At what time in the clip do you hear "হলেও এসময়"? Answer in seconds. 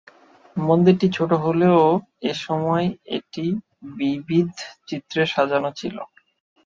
1.43-2.85